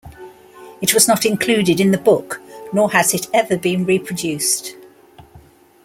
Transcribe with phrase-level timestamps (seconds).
[0.81, 2.41] It was not included in the book,
[2.73, 4.73] nor has it ever been reproduced.